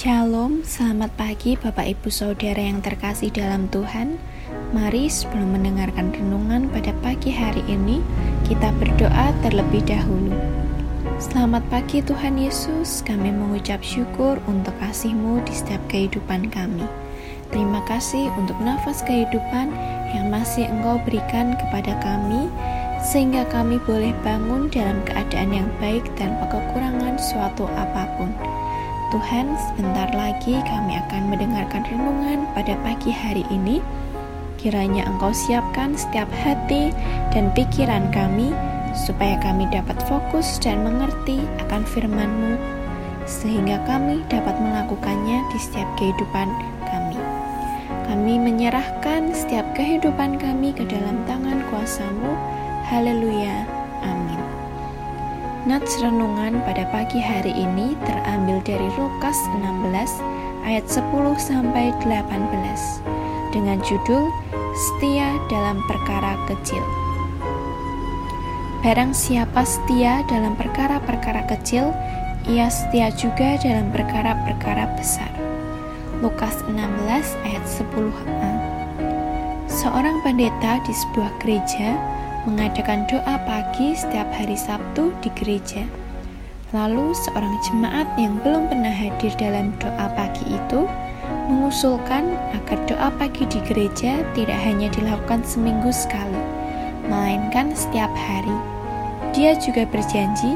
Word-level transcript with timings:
Shalom, 0.00 0.64
selamat 0.64 1.12
pagi 1.12 1.60
Bapak 1.60 1.84
Ibu 1.84 2.08
Saudara 2.08 2.56
yang 2.56 2.80
terkasih 2.80 3.28
dalam 3.36 3.68
Tuhan. 3.68 4.16
Mari 4.72 5.12
sebelum 5.12 5.52
mendengarkan 5.52 6.08
renungan 6.08 6.72
pada 6.72 6.96
pagi 7.04 7.28
hari 7.28 7.60
ini, 7.68 8.00
kita 8.48 8.72
berdoa 8.80 9.28
terlebih 9.44 9.84
dahulu. 9.84 10.32
Selamat 11.20 11.60
pagi 11.68 12.00
Tuhan 12.00 12.40
Yesus, 12.40 13.04
kami 13.04 13.28
mengucap 13.28 13.84
syukur 13.84 14.40
untuk 14.48 14.72
kasih-Mu 14.80 15.44
di 15.44 15.52
setiap 15.52 15.84
kehidupan 15.92 16.48
kami. 16.48 16.88
Terima 17.52 17.84
kasih 17.84 18.32
untuk 18.40 18.56
nafas 18.64 19.04
kehidupan 19.04 19.68
yang 20.16 20.32
masih 20.32 20.64
Engkau 20.64 20.96
berikan 21.04 21.60
kepada 21.60 21.92
kami, 22.00 22.48
sehingga 23.04 23.44
kami 23.52 23.76
boleh 23.84 24.16
bangun 24.24 24.72
dalam 24.72 24.96
keadaan 25.04 25.52
yang 25.52 25.68
baik 25.76 26.08
tanpa 26.16 26.48
kekurangan 26.48 27.20
suatu 27.20 27.68
apa 27.76 28.08
pun. 28.16 28.32
Tuhan, 29.10 29.58
sebentar 29.58 30.06
lagi 30.14 30.54
kami 30.62 30.94
akan 30.94 31.34
mendengarkan 31.34 31.82
renungan 31.90 32.46
pada 32.54 32.78
pagi 32.86 33.10
hari 33.10 33.42
ini. 33.50 33.82
Kiranya 34.54 35.02
Engkau 35.02 35.34
siapkan 35.34 35.98
setiap 35.98 36.30
hati 36.30 36.94
dan 37.34 37.50
pikiran 37.58 38.06
kami, 38.14 38.54
supaya 38.94 39.34
kami 39.42 39.66
dapat 39.74 39.98
fokus 40.06 40.62
dan 40.62 40.86
mengerti 40.86 41.42
akan 41.66 41.82
firman-Mu, 41.90 42.54
sehingga 43.26 43.82
kami 43.82 44.22
dapat 44.30 44.54
melakukannya 44.62 45.42
di 45.50 45.58
setiap 45.58 45.90
kehidupan 45.98 46.46
kami. 46.86 47.18
Kami 48.06 48.38
menyerahkan 48.38 49.34
setiap 49.34 49.66
kehidupan 49.74 50.38
kami 50.38 50.70
ke 50.70 50.86
dalam 50.86 51.18
tangan 51.26 51.66
kuasa-Mu. 51.66 52.30
Haleluya. 52.86 53.80
Nats 55.68 56.00
renungan 56.00 56.64
pada 56.64 56.88
pagi 56.88 57.20
hari 57.20 57.52
ini 57.52 57.92
terambil 58.08 58.64
dari 58.64 58.88
Lukas 58.96 59.36
16 59.60 59.92
ayat 60.64 60.88
10 60.88 61.04
sampai 61.36 61.92
18 62.00 62.32
dengan 63.52 63.76
judul 63.84 64.24
Setia 64.72 65.36
dalam 65.52 65.84
perkara 65.84 66.40
kecil. 66.48 66.80
Barang 68.80 69.12
siapa 69.12 69.60
setia 69.68 70.24
dalam 70.32 70.56
perkara-perkara 70.56 71.44
kecil, 71.52 71.92
ia 72.48 72.72
setia 72.72 73.12
juga 73.12 73.60
dalam 73.60 73.92
perkara-perkara 73.92 74.96
besar. 74.96 75.28
Lukas 76.24 76.56
16 76.72 77.36
ayat 77.44 77.64
10a. 77.68 78.52
Seorang 79.68 80.24
pendeta 80.24 80.80
di 80.88 80.92
sebuah 80.96 81.36
gereja 81.44 82.00
mengadakan 82.48 83.04
doa 83.04 83.36
pagi 83.44 83.92
setiap 83.92 84.28
hari 84.32 84.56
Sabtu 84.56 85.12
di 85.20 85.28
gereja. 85.36 85.84
Lalu 86.70 87.12
seorang 87.12 87.54
jemaat 87.66 88.08
yang 88.16 88.38
belum 88.40 88.70
pernah 88.70 88.94
hadir 88.94 89.34
dalam 89.36 89.74
doa 89.82 90.06
pagi 90.14 90.46
itu 90.48 90.86
mengusulkan 91.50 92.30
agar 92.54 92.78
doa 92.86 93.10
pagi 93.18 93.42
di 93.50 93.58
gereja 93.66 94.22
tidak 94.32 94.58
hanya 94.62 94.86
dilakukan 94.94 95.42
seminggu 95.42 95.90
sekali, 95.90 96.38
melainkan 97.10 97.74
setiap 97.74 98.10
hari. 98.14 98.54
Dia 99.34 99.58
juga 99.58 99.84
berjanji 99.90 100.54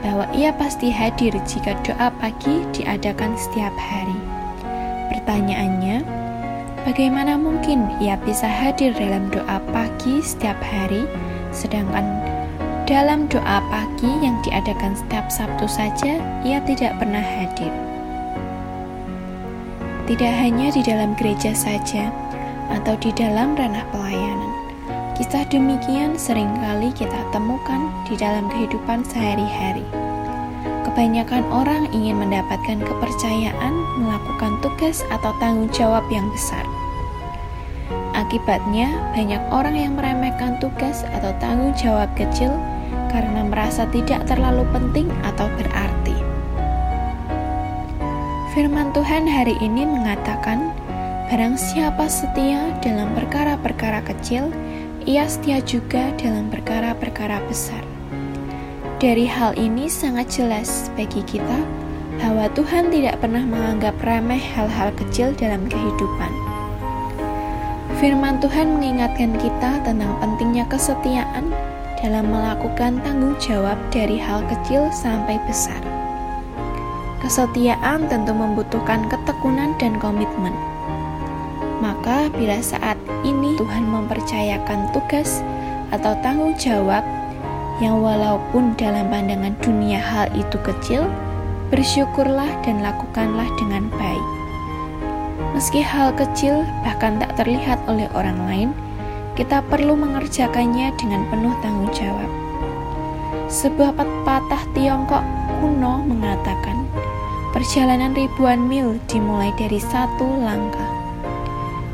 bahwa 0.00 0.24
ia 0.32 0.50
pasti 0.56 0.88
hadir 0.88 1.36
jika 1.44 1.76
doa 1.84 2.08
pagi 2.18 2.64
diadakan 2.72 3.36
setiap 3.36 3.72
hari. 3.76 4.18
Pertanyaannya, 5.12 6.19
bagaimana 6.90 7.38
mungkin 7.38 7.86
ia 8.02 8.18
bisa 8.26 8.50
hadir 8.50 8.90
dalam 8.98 9.30
doa 9.30 9.62
pagi 9.70 10.18
setiap 10.26 10.58
hari? 10.58 11.06
Sedangkan 11.54 12.02
dalam 12.82 13.30
doa 13.30 13.62
pagi 13.70 14.10
yang 14.18 14.34
diadakan 14.42 14.98
setiap 14.98 15.30
Sabtu 15.30 15.70
saja, 15.70 16.18
ia 16.42 16.58
tidak 16.66 16.98
pernah 16.98 17.22
hadir. 17.22 17.70
Tidak 20.10 20.34
hanya 20.42 20.74
di 20.74 20.82
dalam 20.82 21.14
gereja 21.14 21.54
saja, 21.54 22.10
atau 22.74 22.98
di 22.98 23.14
dalam 23.14 23.54
ranah 23.54 23.86
pelayanan. 23.94 24.50
Kisah 25.14 25.46
demikian 25.46 26.18
sering 26.18 26.50
kali 26.58 26.90
kita 26.98 27.22
temukan 27.30 27.86
di 28.10 28.18
dalam 28.18 28.50
kehidupan 28.50 29.06
sehari-hari. 29.06 29.86
Kebanyakan 30.90 31.46
orang 31.54 31.86
ingin 31.94 32.18
mendapatkan 32.18 32.82
kepercayaan 32.82 33.74
melakukan 34.02 34.58
tugas 34.58 35.06
atau 35.14 35.30
tanggung 35.38 35.70
jawab 35.70 36.02
yang 36.10 36.26
besar 36.34 36.66
Akibatnya, 38.10 38.90
banyak 39.14 39.42
orang 39.50 39.74
yang 39.74 39.92
meremehkan 39.98 40.58
tugas 40.62 41.02
atau 41.14 41.34
tanggung 41.42 41.74
jawab 41.74 42.10
kecil 42.14 42.50
karena 43.10 43.42
merasa 43.42 43.86
tidak 43.90 44.22
terlalu 44.30 44.62
penting 44.70 45.10
atau 45.26 45.50
berarti. 45.58 46.14
Firman 48.54 48.94
Tuhan 48.94 49.26
hari 49.30 49.58
ini 49.58 49.82
mengatakan, 49.82 50.74
"Barang 51.26 51.58
siapa 51.58 52.06
setia 52.06 52.70
dalam 52.82 53.14
perkara-perkara 53.14 54.02
kecil, 54.06 54.50
ia 55.06 55.26
setia 55.26 55.58
juga 55.62 56.14
dalam 56.18 56.50
perkara-perkara 56.50 57.42
besar." 57.50 57.89
Dari 59.00 59.24
hal 59.24 59.56
ini 59.56 59.88
sangat 59.88 60.28
jelas 60.28 60.92
bagi 60.92 61.24
kita 61.24 61.64
bahwa 62.20 62.52
Tuhan 62.52 62.92
tidak 62.92 63.16
pernah 63.24 63.40
menganggap 63.48 63.96
remeh 64.04 64.36
hal-hal 64.36 64.92
kecil 64.92 65.32
dalam 65.40 65.64
kehidupan. 65.72 66.28
Firman 67.96 68.44
Tuhan 68.44 68.76
mengingatkan 68.76 69.40
kita 69.40 69.80
tentang 69.88 70.12
pentingnya 70.20 70.68
kesetiaan 70.68 71.48
dalam 72.04 72.28
melakukan 72.28 73.00
tanggung 73.00 73.32
jawab 73.40 73.80
dari 73.88 74.20
hal 74.20 74.44
kecil 74.52 74.92
sampai 74.92 75.40
besar. 75.48 75.80
Kesetiaan 77.24 78.04
tentu 78.04 78.36
membutuhkan 78.36 79.08
ketekunan 79.08 79.80
dan 79.80 79.96
komitmen. 79.96 80.52
Maka, 81.80 82.28
bila 82.36 82.60
saat 82.60 83.00
ini 83.24 83.56
Tuhan 83.56 83.88
mempercayakan 83.88 84.92
tugas 84.92 85.40
atau 85.88 86.12
tanggung 86.20 86.52
jawab 86.60 87.00
yang 87.80 88.04
walaupun 88.04 88.76
dalam 88.76 89.08
pandangan 89.08 89.56
dunia 89.64 89.96
hal 89.96 90.28
itu 90.36 90.60
kecil, 90.60 91.08
bersyukurlah 91.72 92.48
dan 92.60 92.84
lakukanlah 92.84 93.48
dengan 93.56 93.88
baik. 93.96 94.26
Meski 95.56 95.80
hal 95.80 96.12
kecil 96.12 96.60
bahkan 96.84 97.16
tak 97.16 97.32
terlihat 97.40 97.80
oleh 97.88 98.04
orang 98.12 98.36
lain, 98.44 98.70
kita 99.34 99.64
perlu 99.72 99.96
mengerjakannya 99.96 100.92
dengan 101.00 101.24
penuh 101.32 101.56
tanggung 101.64 101.88
jawab. 101.96 102.28
Sebuah 103.48 103.96
pepatah 103.96 104.62
Tiongkok 104.76 105.24
kuno 105.58 106.04
mengatakan, 106.04 106.84
perjalanan 107.56 108.12
ribuan 108.12 108.68
mil 108.68 109.00
dimulai 109.08 109.50
dari 109.56 109.80
satu 109.80 110.28
langkah. 110.44 110.90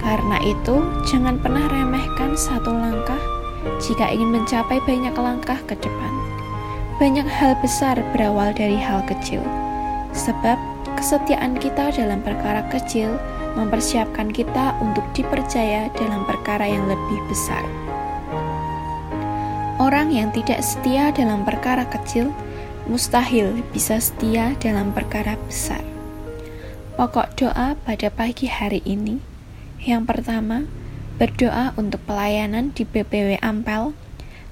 Karena 0.00 0.40
itu, 0.44 0.80
jangan 1.08 1.40
pernah 1.40 1.64
remehkan 1.68 2.36
satu 2.36 2.72
langkah 2.72 3.33
jika 3.80 4.10
ingin 4.12 4.30
mencapai 4.30 4.80
banyak 4.84 5.14
langkah 5.16 5.58
ke 5.64 5.74
depan. 5.78 6.12
Banyak 7.00 7.26
hal 7.26 7.58
besar 7.58 7.98
berawal 8.14 8.54
dari 8.54 8.78
hal 8.78 9.02
kecil, 9.04 9.42
sebab 10.14 10.56
kesetiaan 10.94 11.58
kita 11.58 11.90
dalam 11.90 12.22
perkara 12.22 12.62
kecil 12.70 13.18
mempersiapkan 13.58 14.30
kita 14.30 14.78
untuk 14.78 15.02
dipercaya 15.14 15.90
dalam 15.98 16.22
perkara 16.26 16.66
yang 16.66 16.86
lebih 16.86 17.18
besar. 17.26 17.62
Orang 19.82 20.14
yang 20.14 20.30
tidak 20.30 20.62
setia 20.62 21.10
dalam 21.10 21.42
perkara 21.42 21.82
kecil 21.90 22.30
mustahil 22.86 23.58
bisa 23.74 23.98
setia 23.98 24.54
dalam 24.62 24.94
perkara 24.94 25.34
besar. 25.50 25.82
Pokok 26.94 27.34
doa 27.34 27.74
pada 27.74 28.06
pagi 28.06 28.46
hari 28.46 28.78
ini 28.86 29.34
yang 29.84 30.08
pertama, 30.08 30.64
berdoa 31.14 31.70
untuk 31.78 32.02
pelayanan 32.10 32.74
di 32.74 32.82
BPW 32.82 33.38
Ampel, 33.38 33.94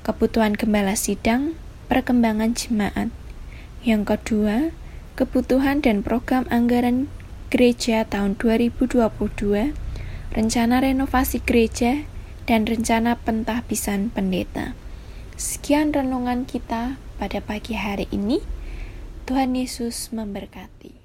kebutuhan 0.07 0.55
gembala 0.55 0.95
sidang, 0.95 1.59
perkembangan 1.91 2.55
jemaat. 2.55 3.11
Yang 3.83 4.15
kedua, 4.15 4.57
kebutuhan 5.19 5.83
dan 5.83 6.07
program 6.07 6.47
anggaran 6.55 7.11
gereja 7.51 8.07
tahun 8.07 8.39
2022, 8.39 9.75
rencana 10.33 10.77
renovasi 10.81 11.43
gereja, 11.43 12.07
dan 12.47 12.67
rencana 12.67 13.19
pentahbisan 13.19 14.11
pendeta. 14.11 14.75
Sekian 15.39 15.91
renungan 15.91 16.47
kita 16.47 16.99
pada 17.19 17.39
pagi 17.43 17.75
hari 17.75 18.07
ini. 18.15 18.43
Tuhan 19.27 19.55
Yesus 19.55 20.11
memberkati. 20.11 21.02